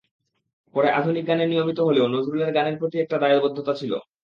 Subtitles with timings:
[0.73, 3.91] পরে আধুনিক গানে নিয়মিত হলেও নজরুলের গানের প্রতি একটা দায়বদ্ধতা ছিল।